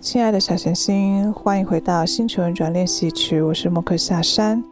[0.00, 3.42] 亲爱的小行星，欢迎回到星球运转练习曲。
[3.42, 4.62] 我是莫克夏山。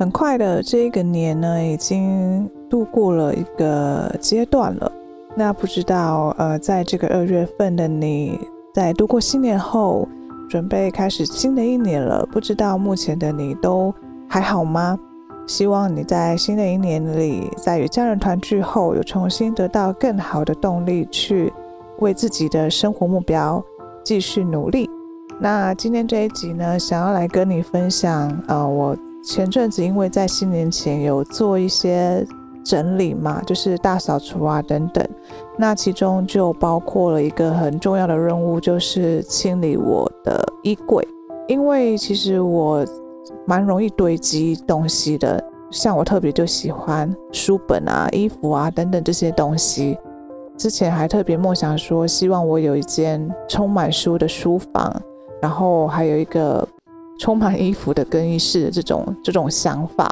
[0.00, 4.90] 很快的，这一个年呢，已经度过了一个阶段了。
[5.36, 8.36] 那不知道，呃，在这个二月份的你，
[8.74, 10.08] 在度过新年后，
[10.50, 12.26] 准备开始新的一年了。
[12.32, 13.94] 不知道目前的你都
[14.28, 14.98] 还好吗？
[15.46, 21.52] 希望你在新的一年里，在与家人团聚后，有重新得到更好的动力，去
[22.00, 23.62] 为自己的生活目标。
[24.04, 24.88] 继续努力。
[25.40, 32.24] 那今天这一集呢，想要来跟你分享，呃，我前阵子因为在新年前有做一些
[32.64, 35.04] 整理嘛，就是大扫除啊等等。
[35.56, 41.06] 那其中就包括了一个很重要的任务，就是清理我的衣柜，
[41.48, 42.86] 因为其实我
[43.46, 49.98] 蛮容易堆积东西的，像我特别就喜欢书本啊、衣服啊等等这些东西。
[50.56, 54.94] 之前还特别梦想说，希望我有一间充满书的书房，
[55.40, 56.66] 然后还有一个
[57.18, 60.08] 充满衣服的更衣室的这种这种想法。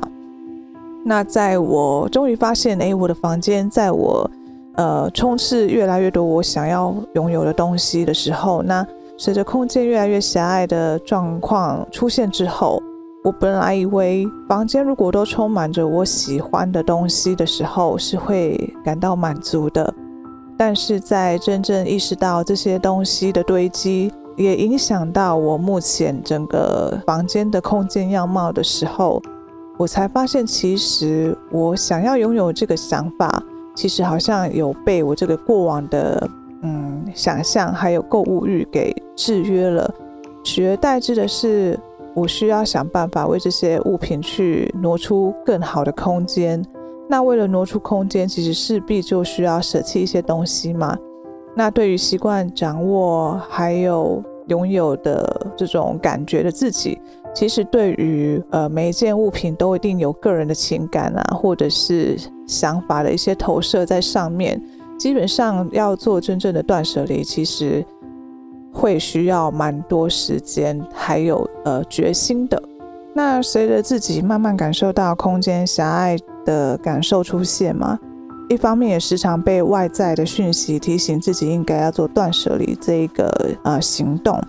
[1.05, 4.29] 那在我终于发现，诶，我的房间在我
[4.75, 8.85] 呃充斥越来越多我想要拥有的东西的时候，那
[9.17, 12.83] 随着空间越来越狭隘的状况出现之后，
[13.23, 19.95] 我本来以为房间如果都充满着我喜欢的东西的时候，是会感到满足的。
[20.61, 29.23] 但是在真正意识到这些东西的堆积也影响到我目前整个房间的空间样貌的时候，
[29.79, 33.43] 我才发现，其实我想要拥有这个想法，
[33.75, 36.29] 其实好像有被我这个过往的
[36.61, 39.91] 嗯想象还有购物欲给制约了。
[40.45, 41.81] 取而代之的是，
[42.13, 46.63] 我需要想办法为这些物品去挪出更好的空间。
[47.11, 50.97] 那为了挪出空间，其实势必就需要舍弃一些东西嘛。
[51.57, 57.01] 那对于习惯掌握还有拥有的这种感觉的自己，
[57.35, 62.17] 其实对于呃每一件物品都一定有个人的情感啊，或者是
[62.47, 64.63] 想法的一些投射在上面。
[64.97, 67.85] 基本上要做真正的断舍离，其实
[68.71, 72.63] 会需要蛮多时间，还有呃决心的。
[73.15, 76.17] 那随着自己慢慢感受到空间狭隘
[76.51, 77.97] 的感受出现嘛，
[78.49, 83.31] 一方面也时常被外在的讯息提醒自己应该要做断舍离这一个
[83.63, 84.43] 呃行动。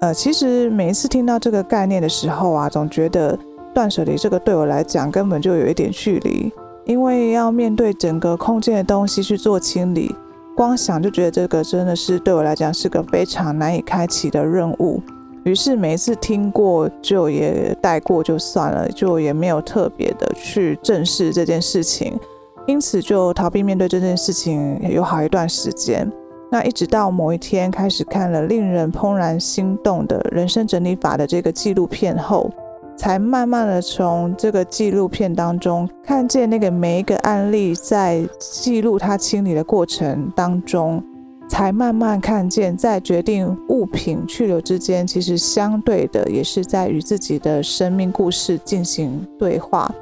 [0.00, 3.38] 呃，其实每一次听到这个概念的时候啊，总觉得
[3.74, 6.50] 断舍离这个对我来讲根本就有一点距离，
[6.86, 10.14] 因为要面对整个空间的东西去做清理，
[10.56, 15.02] 光想就觉得这个真的是对我来讲是个非常难以开启的任务。
[15.44, 22.18] 于是每一次听过就也带过就算了，就也没有特别的去正视这件事情，
[22.66, 26.10] 因此就逃避面对这件事情有好一段时间。
[26.50, 32.50] 那一直到某一天开始看了令人怦然心动的人生整理法的这个纪录片后，
[32.96, 41.02] 才慢慢的从这个纪录片当中看见那个每一个案例在记录他清理的过程当中。
[41.48, 49.92] 才慢慢看见，在决定物品去留之间，其实相对的也是在与自己的生命故事进行对话，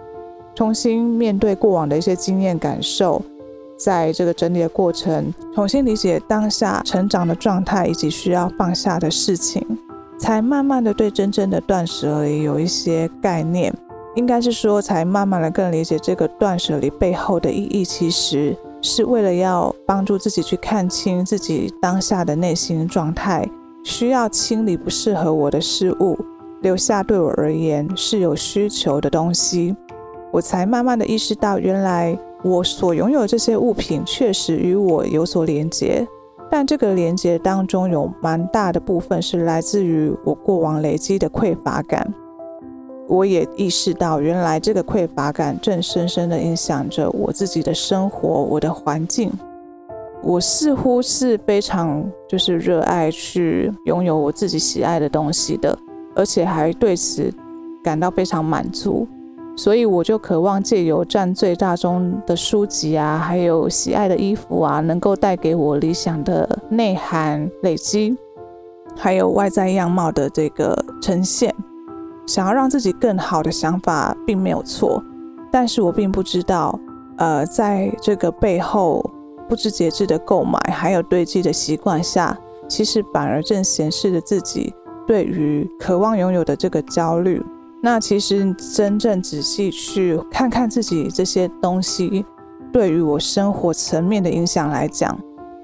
[0.55, 3.23] 重新面对过往的一些经验感受，
[3.79, 9.65] 在这个整理的过程，重新理解当下成长的状态以及需要放下的事情，
[10.19, 13.73] 才慢慢的对真正的断舍离有一些概念，
[14.17, 18.57] 应该是说，才慢慢的更理解这个断舍离背后的意义，其实。
[18.87, 23.45] 是为了要帮助自己去看清自己当下的内心状态，
[23.83, 26.17] 需要清理不适合我的事物，
[26.63, 29.75] 留下对我而言是有需求的东西。
[30.33, 36.07] 我才慢慢的意识到，原来我所拥有这些物品确实与我有所连接，
[36.49, 42.15] 但这个连接当中有蛮大的部分是来自于我过往累积的匮乏感。
[43.09, 49.33] 我也意识到，原来这个匮乏感正深深地影响着我自己的生活，我的环境。
[50.23, 55.79] 我似乎是非常就是热爱去拥有我自己喜爱的东西的，
[56.17, 57.33] 而且还对此
[57.85, 59.07] 感到非常满足，
[59.57, 68.17] 所以我就渴望借由占最大宗的书籍啊，还有喜爱的衣服啊，能够带给我理想的内涵累积，
[68.97, 71.55] 还有外在样貌的这个呈现。
[72.27, 75.03] 想要让自己更好的想法并没有错，
[75.51, 76.79] 但是我并不知道，
[77.19, 79.09] 呃，在这个背后
[79.49, 82.37] 不知节制的购买还有堆积的习惯下，
[82.69, 84.75] 其实反而正显示着自己
[85.07, 87.41] 对于渴望拥有的这个焦虑。
[87.81, 92.27] 那其实真正仔细去看看自己这些东西
[92.73, 95.17] 对于我生活层面的影响来讲，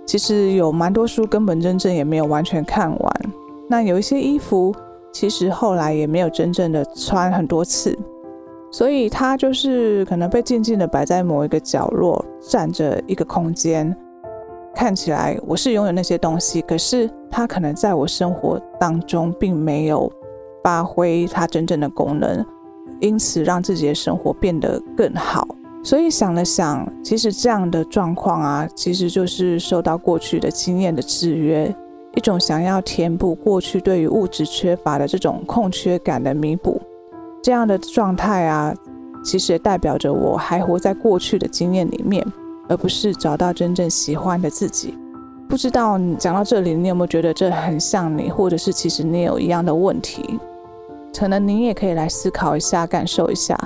[0.06, 3.20] 其实有蛮多书根本真正也没有完全看完。
[3.68, 4.72] 那有一些衣服。
[5.12, 7.96] 其实后来也没有真正的穿很多次，
[8.70, 13.94] 所以它就是可能被静静的摆在某一个角落，占着一个空间。
[14.74, 20.10] 看起来我是拥有那些东西，可是它可能在我生活当中并没有
[20.64, 22.42] 发挥它真正的功能，
[22.98, 25.46] 因此让自己的生活变得更好。
[25.84, 31.74] 所以想了想，其实这样的状况啊，其实就是受到过去的经验的制约。
[32.22, 36.80] 一种想要填补过去对于物质缺乏的这种空缺感的弥补，
[37.42, 38.72] 这样的状态啊，
[39.24, 42.24] 其实代表着我还活在过去的经验里面，
[42.68, 44.96] 而不是找到真正喜欢的自己。
[45.48, 50.38] 不知道你讲到这里，你有没有觉得这很像你，或者是其实你有一样的问题？
[51.18, 53.58] 可能你也可以来思考一下，感受一下。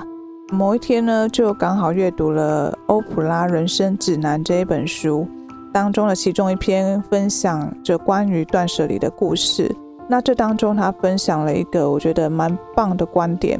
[0.51, 5.27] 某一天呢，就刚好阅读了欧普拉人生指南这一本书。
[5.73, 9.73] 当中的其中一篇分享着关于断舍离的故事。
[10.09, 13.59] 那这当中，他分享了一个我觉得蛮棒的观点。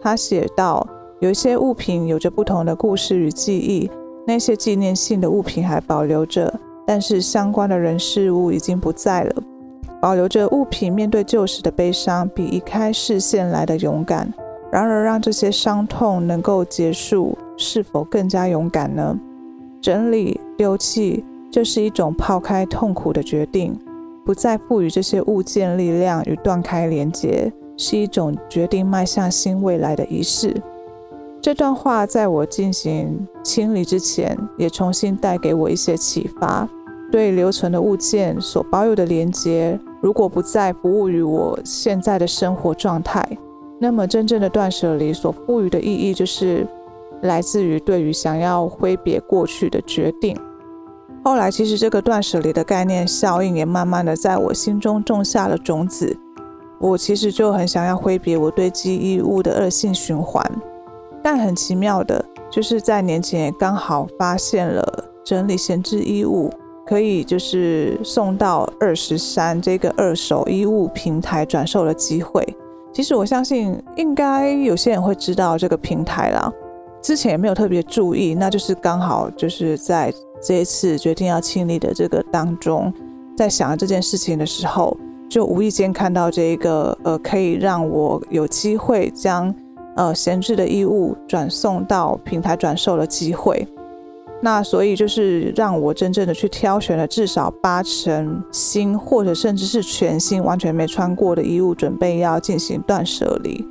[0.00, 0.86] 他写道，
[1.20, 3.90] 有一些物品有着不同的故事与记忆，
[4.26, 6.52] 那些纪念性的物品还保留着，
[6.86, 9.42] 但是相关的人事物已经不在了。
[10.00, 14.32] 保留着物品面对旧时的悲伤，比移开视线来的勇敢。
[14.70, 19.18] 然而，让这些伤痛能够结束，是否更加勇敢呢？
[19.80, 21.24] 整理、丢弃。
[21.50, 23.78] 这是一种抛开痛苦的决定，
[24.24, 30.54] 不再赋予这些物件力量与断开连结，是一种决定迈向新未来的仪式。
[31.40, 36.68] 这段话在我进行清理之前，也重新带给我一些启发。
[37.08, 43.24] 对留存的物件所保有的连结，如果不再服务于我现在的生活状态，
[43.78, 46.66] 那么真正的断舍离所赋予的意义，就是
[47.22, 50.36] 来自于对于想要挥别过去的决定。
[51.26, 56.16] 后来，其实这个断舍离的概念效应也慢慢的在我心中种下了种子。
[56.78, 60.40] 我其实就很想要挥别我堆积衣物的恶性循环，
[61.24, 66.48] 但很奇妙的，就是在年前刚好发现了整理闲置衣物
[66.86, 72.46] 可以就是送到二十三这个二手衣物平台转售的机会。
[72.92, 76.52] 其实我相信应该有些人会知道这个平台啦，
[77.02, 80.14] 之前也没有特别注意，那就是刚好就是在。
[80.42, 82.92] 这一次决定要清理的这个当中，
[83.36, 84.96] 在想这件事情的时候，
[85.28, 89.52] 就无意间看到这一个呃，可以让我有机会将
[89.96, 93.66] 呃闲置的衣物转送到平台转售的机会。
[94.42, 103.66] 那所以就是让我真正的去挑选了至少八成新或者甚至是全新完全没穿过的衣物，准备要进行断舍离。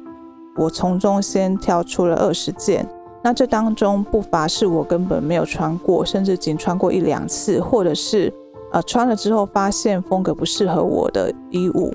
[0.58, 2.88] 我从中先挑出了二十件。
[3.26, 8.32] 那这当中不乏是我根本没有穿过，甚至仅穿过一两次，或者是
[8.72, 11.92] 呃穿了之后发现风格不适合我的衣物。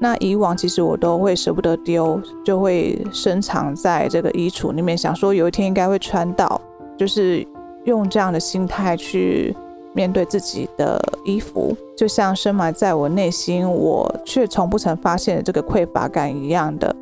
[0.00, 6.60] 那以往其实我都会舍不得丢，就会深藏在这个衣橱里面，想说有一天应该会穿到，
[6.98, 7.46] 就是
[7.84, 9.54] 用这样的心态去
[9.92, 16.92] 面对自己的衣服，就像深埋在我内心，我却从不曾发现的这个匮乏感一样的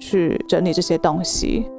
[0.00, 1.70] 去整理这些东西。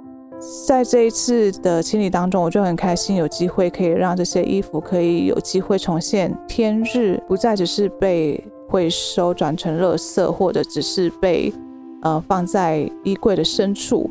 [0.68, 11.54] 在这一次的清理当中，我就很开心，有机会可以让这些衣服可以有机会重现天日，不再只是被回收转成垃圾，或者只是被
[12.02, 14.10] 呃放在衣柜的深处。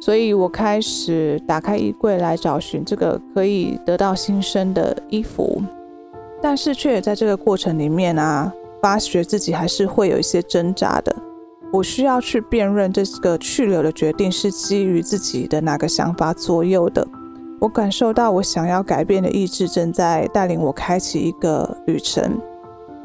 [0.00, 5.60] 所以我开始打开衣柜来找寻这个可以得到新生的衣服，
[6.40, 11.16] 但是却也在这个过程里面啊，发觉自己还是会有一些挣扎的。
[11.74, 17.04] 我需要去辨认这个去留的决定是基于自己的哪个想法左右的。
[17.58, 22.40] 我感受到我想要改变的意志正在带领我开启一个旅程。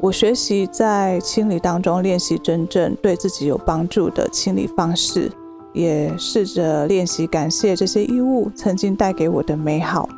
[0.00, 5.28] 我学习在清理当中练习真正对自己有帮助的清理方式，
[5.72, 10.08] 也试着练习感谢这些衣物曾经带给我的美好，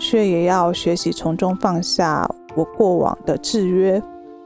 [0.00, 4.02] 却也要学习从中放下我过往的制约。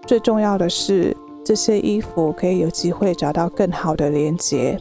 [0.07, 4.79] 最重要的是，这些衣服可以有机会找到更好的连接。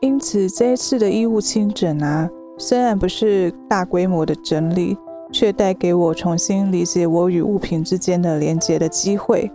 [0.00, 4.96] 因此这一次的衣物清整啊，虽然不是大规模的整理，
[5.32, 9.50] 却带给我重新理解我与物品之间的连接的机会。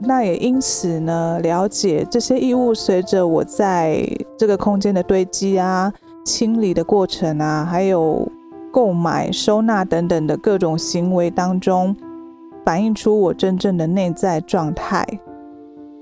[0.00, 4.04] 那也因此呢，了解这些衣物随着我在
[4.36, 5.92] 这个空间的堆积啊、
[6.24, 8.28] 清理的过程啊，还有
[8.72, 11.94] 购买、收纳等等的各种行为当中，
[12.64, 15.06] 反映出我真正的内在状态。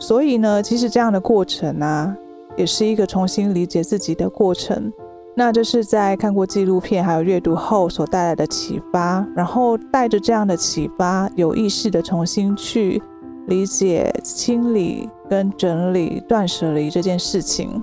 [0.02, 2.12] 所以呢，其实这样的过程啊，
[2.56, 4.92] 也是一个重新理解自己的过程。
[5.36, 13.00] 那这是在看过纪录片还有阅读后所带来的启发，然后带着这样的启发，有意识的重新去。
[13.48, 17.82] 理解清理跟整理断舍离这件事情，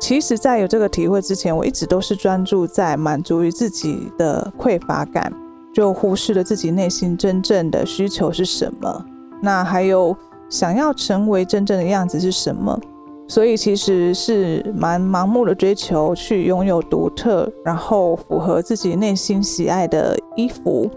[0.00, 5.32] 其实，在有这个体会之前，我一直都是专注在满足于自己的匮乏感，
[5.72, 9.04] 就忽视了自己内心真正的需求是什么。
[9.40, 10.14] 那还有
[10.54, 12.78] 想要成为真正的样子是什么？
[13.26, 20.88] 所以其实是蛮盲目的追求去拥有独特，然后符合自己内心喜爱的衣服。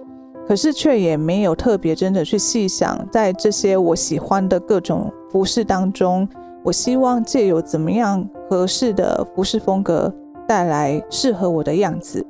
[0.47, 6.29] 可是却也没有特别真的去细想，在这些我喜欢的各种服饰当中，
[6.63, 10.13] 我希望借由怎么样合适的服饰风格
[10.47, 12.23] 带来适合我的样子。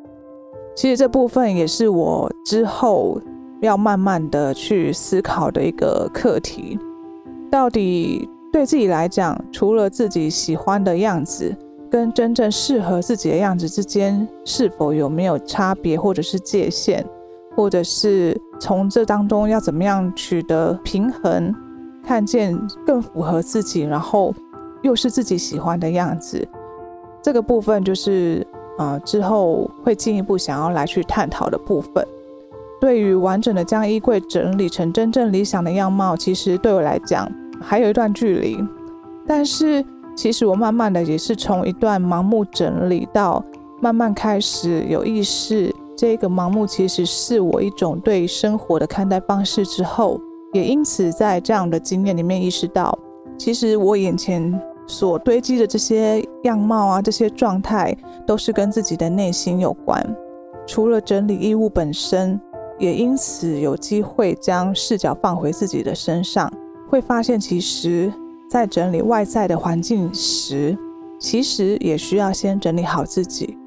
[0.78, 3.20] 其实这部分也是我之后
[3.62, 6.80] 要慢慢的去思考的一个课题。
[7.50, 11.56] 到底对自己来讲，除了自己喜欢的样子
[11.90, 17.06] 跟真正适合自己的样子之间，是否有没有差别或者是界限？
[17.56, 21.52] 或者是从这当中要怎么样取得平衡，
[22.04, 24.32] 看见更符合自己，然后
[24.84, 26.48] 又是自己喜欢的样子，
[27.20, 28.46] 这个部分就是
[28.78, 32.08] 呃之后会进一步想要来去探讨的部分。
[32.80, 37.30] 对于完整的将衣柜整理成真正理想的样貌，其实对我来讲
[37.60, 38.58] 还有一段距离。
[39.26, 39.84] 但是
[40.16, 43.44] 其实我慢慢的也是从一段盲目整理到
[43.82, 45.74] 慢慢开始有意识。
[45.96, 50.22] 这个盲目其实是我一种对生活的看待方式之后，
[50.54, 52.96] 也因此在这样的经验里面意识到，
[53.36, 60.16] 其实我眼前所堆积的这些样貌啊，这些状态，都是跟自己的内心有关。
[60.68, 62.40] 除了整理衣物本身，
[62.80, 66.52] 也因此有机会将视角放回自己的身上，
[66.90, 68.12] 会发现其实，
[68.50, 70.78] 在整理外在的环境时，
[71.20, 73.58] 其实也需要先整理好自己。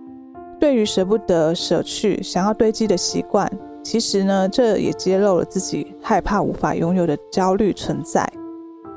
[0.58, 3.50] 对于舍不得舍去、想要堆积的习惯，
[3.82, 8.30] 其实呢，这也揭露了自己害怕无法拥有的焦虑存在。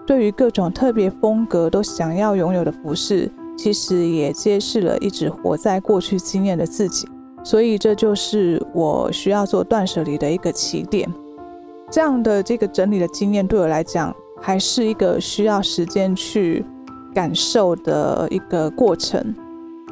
[0.06, 7.08] 对于各种特别风格都想要拥有的服饰，其实也揭示了一直活在过去经验的自己。
[7.44, 11.12] 所以，这就是我需要做断舍离的一个起点。
[11.92, 16.66] 这样的这个整理的经验，对我来讲，还是一个需要时间去
[17.14, 19.36] 感受的一个过程。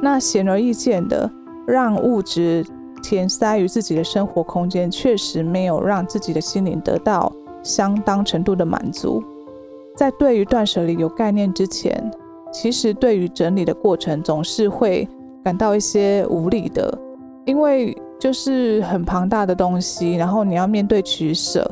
[0.02, 1.30] 那显而易见的。
[1.64, 2.66] 让物质
[3.04, 7.32] 填塞于自己的生活空间，确实没有让自己的心灵得到
[7.62, 9.22] 相当程度的满足。
[9.96, 12.10] 在对于断舍离有概念之前，
[12.52, 15.08] 其实对于整理的过程总是会
[15.44, 16.92] 感到一些无力的，
[17.44, 21.68] 因为就是很庞大的东西，然后你要面对取舍，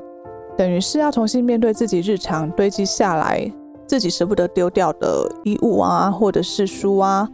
[0.57, 3.51] 等于是要重新面对自己日常堆积下来
[3.87, 7.29] 自己舍不得丢掉的衣物啊，或者是书啊，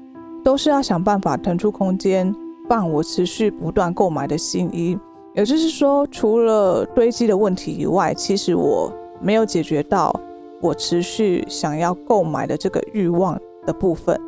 [0.45, 2.35] 都是要想办法腾出空间。
[2.69, 4.99] 放我持续不断购买的新衣，
[5.37, 10.12] 也就是说，除了堆积的问题以外，其实我没有解决到
[10.61, 14.21] 我持续想要购买的这个欲望的部分。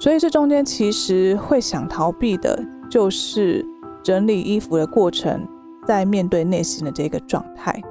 [0.00, 2.58] 所以这中间其实会想逃避的，
[2.94, 3.66] 就是
[4.04, 5.44] 整理衣服的过程，
[5.84, 7.82] 在面对内心的这个状态，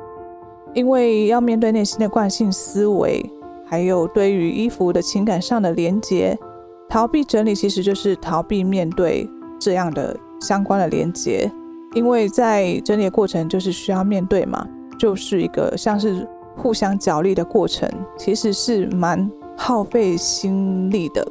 [0.74, 3.30] 因为要面对内心的惯性思维，
[3.66, 6.40] 还有对于衣服的情感上的连结，
[6.88, 9.30] 逃避整理其实就是逃避面对。
[9.60, 11.52] 这样的相关的连接，
[11.96, 14.66] 因为在整理的过程就是需要面对嘛，
[14.98, 21.28] 就是一个像是互相角力的过程，其实是蛮耗费心力的。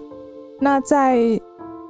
[0.61, 1.19] 那在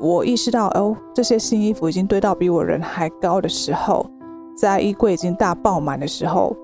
[0.02, 4.04] 我意识到哦，这些新衣服已经堆到比我人还高的时候，
[4.56, 6.56] 在衣柜已经大爆满的时候，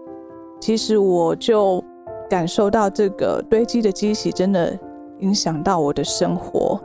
[0.60, 1.80] 其实我就
[2.28, 4.76] 感受到这个堆积的机器真的
[5.20, 6.80] 影响到我的生活。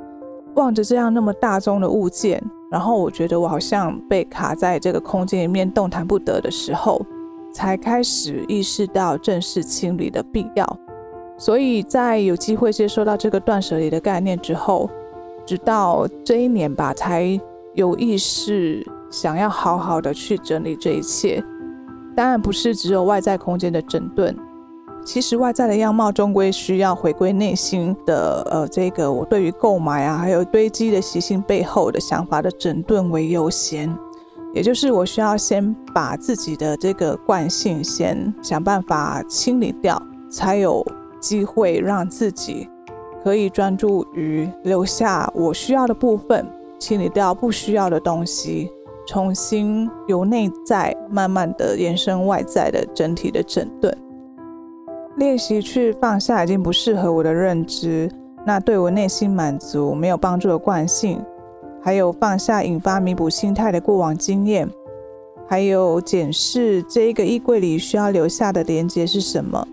[0.53, 2.39] 望着这样那么大宗的物件。
[2.69, 7.01] 然后我觉得我好像被卡在这个空间里面动弹不得的时候，
[7.51, 10.77] 才开始意识到正式清理的必要。
[11.37, 14.89] 所以在有机会接收到这个断舍离的概念之后，
[15.45, 17.39] 直到这一年吧，才
[17.73, 21.43] 有意识想要好好的去整理这一切。
[22.15, 24.35] 当然不是只有外在空间的整顿，
[25.03, 33.93] 其实外在的样貌终归需要回归内心的，呃，这个我对于购买啊，还有堆积的习性背后的想法的整顿为优先。
[34.53, 40.85] 也就是我需要先把自己的这个惯性先想办法清理掉，才有
[41.19, 42.69] 机会让自己
[43.23, 46.45] 可以专注于留下我需要的部分，
[46.77, 48.69] 清理掉不需要的东西，
[49.07, 53.95] 重新由内在慢慢的延伸外在的整体的整顿。
[55.15, 58.09] 练习去放下已经不适合我的认知，
[58.45, 61.23] 那对我内心满足没有帮助的惯性。
[61.81, 64.69] 还有放下引发弥补心态的过往经验，
[65.47, 69.67] 还有检视这一个衣柜里需要留下的连接是什么，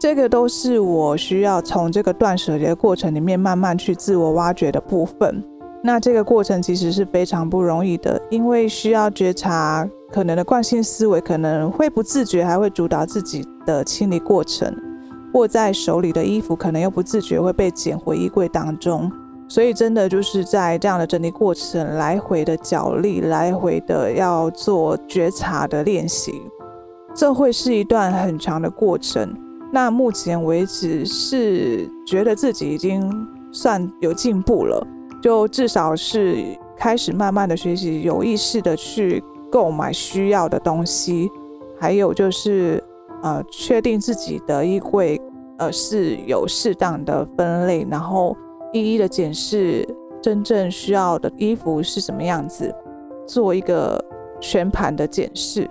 [0.00, 5.44] 这个都是我需要从这个断舍离的过程里面慢慢去自我挖掘的部分。
[5.84, 14.74] 那这个过程其实是非常不容易的，因为需要觉察可能的惯性思维可能会不自觉还会主导自己的清理过程，
[15.34, 19.12] 握在手里的衣服可能又不自觉会被捡回衣柜当中。
[19.48, 26.40] 所以，真的就是在这样的整理过程，来回的角力，来回的要做觉察的练习，
[27.14, 29.30] 这会是一段很长的过程。
[29.70, 33.10] 那目前为止是觉得自己已经
[33.52, 34.86] 算有进步了，
[35.22, 36.44] 就至少是
[36.76, 41.30] 开始慢慢的学习，有意识的去购买需要的东西，
[41.78, 42.82] 还有就是
[43.22, 45.20] 呃，确定自己的衣柜
[45.58, 48.36] 呃是有适当的分类，然后。
[48.72, 49.84] 一一的检视
[50.22, 52.72] 真正需要的衣服是什么样子，
[53.26, 54.00] 做一个
[54.40, 55.68] 全盘的检视。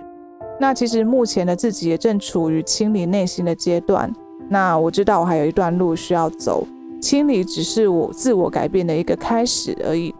[0.60, 4.12] 那其实目前的自己也正处于清理内心的阶段。
[4.48, 6.66] 那我知道我还有一段路需要走，
[7.00, 10.14] 清理只是我自我改变的一个开始而已。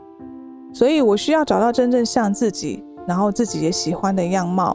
[0.73, 4.75] 所以我需要找到真正像自己，然后自己也喜欢的样貌，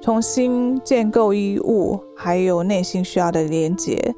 [0.00, 4.14] 重新建构衣物，还有内心需要的连结。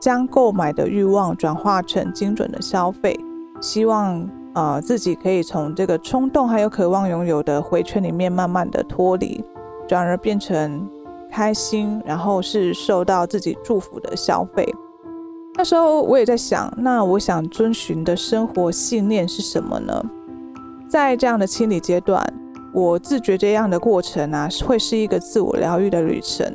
[0.00, 3.18] 将购买的欲望转化成精准的消费，
[3.60, 9.44] 希望呃自己可以从这个冲动还有渴望拥有的回圈里面慢慢的脱离，
[9.88, 10.88] 转而变成
[11.30, 14.64] 开心，然后是受到自己祝福的消费。
[15.56, 20.00] 那时候我也在想，那我想遵循的生活信念是什么呢？
[20.88, 22.24] 在这样的清理阶段，
[22.72, 26.50] 我自觉这样的过程啊，会是一个自我疗愈的旅程，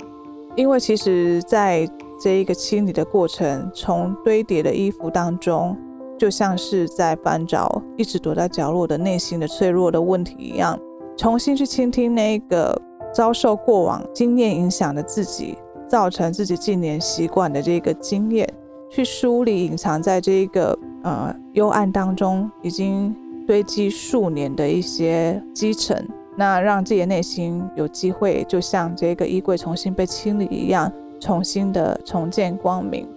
[0.56, 1.86] 因为其实，在
[2.22, 5.78] 这一个清理的过程，从堆叠的衣服当中，
[6.17, 10.80] 就像是在翻找一直躲在角落的内心的脆弱的问题一样，
[11.17, 12.82] 重新去倾听那个
[13.13, 18.52] 遭受过往经验影响的自己，造成自己近年习惯的这个经验，
[18.89, 23.15] 去梳理隐藏在这一个呃幽暗当中已经
[23.47, 30.91] 堆积数年的一些积尘，那让自己的内心有机会，就像这个衣柜重新被清理一样。
[31.19, 33.08] 重新的重见光明，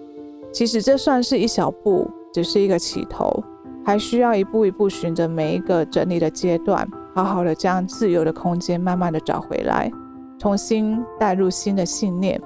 [0.52, 3.42] 其实这算是一小步，只是一个起头，
[3.84, 9.90] 还需要一步一步循着每一个整理的阶段，好好的将自由的空间慢慢的找回来，
[10.38, 12.38] 重新带入新的信念，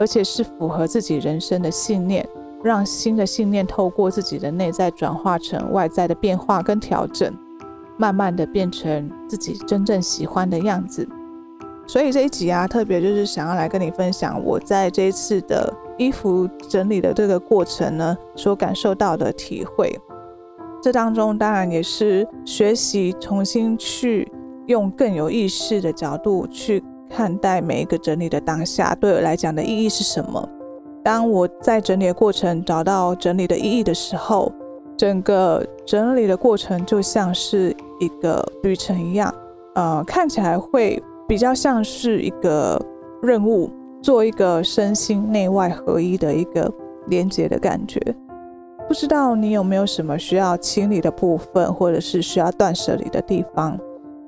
[0.00, 2.26] 而且是符合自己人生的信念，
[2.62, 7.30] 让新的信念透过自己的内在转化成外在的变化跟调整，
[7.98, 11.06] 慢慢的变成自己真正喜欢的样子。
[11.86, 19.94] 所以这一集啊，特别就是想要来跟你分享我在这一次的衣服整理的这个过程呢，所感受到的体会。
[20.84, 24.30] 这当中当然也是学习重新去
[24.66, 30.46] 用更有意识的角度去看待每一个整理的当下，对我来讲的意义是什么？
[31.02, 34.52] 当我在整理的过程找到整理的意义的时候，
[34.94, 39.34] 整个整理的过程就像是一个旅程一样，
[39.76, 41.02] 呃，看起来会。
[41.26, 42.78] 比较像是一个
[43.22, 43.70] 任务，
[44.02, 46.70] 做一个身心内外合一的一个
[47.06, 47.98] 连接的感觉。
[48.86, 53.78] 不知道你有没有什么需要清理的部分，或者是需要断舍离的地方？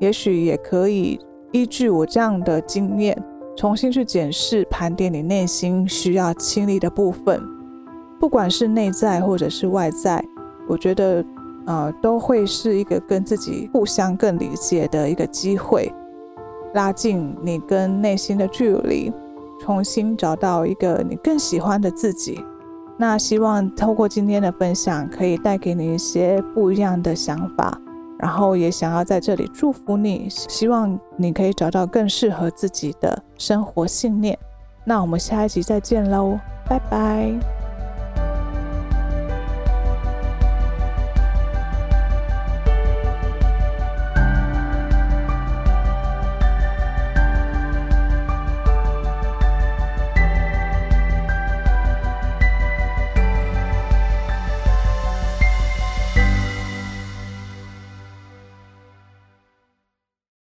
[0.01, 1.19] 也许也可以
[1.53, 3.17] 依据我这样的经验，
[3.57, 7.43] 重新去检视、盘点你内心需要清理的部分，
[8.19, 10.23] 不管是内在或者是外在，
[10.67, 11.25] 我觉得
[11.67, 15.93] 呃都会是一个跟自己互相更理解的一个机会。
[16.75, 19.13] 拉近你跟内心的距离，
[19.61, 22.43] 重新找到一个你更喜欢的自己。
[22.99, 27.79] 那希望透过今天的分享，可以带给你一些不一样的想法，
[28.19, 34.39] 然后也想要在这里祝福你，希望你可以找到更适合自己的生活信念。
[34.85, 37.56] 那我们下一集再见喽，拜拜。